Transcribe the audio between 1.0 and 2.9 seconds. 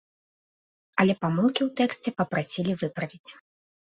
Але памылкі ў тэксце папрасілі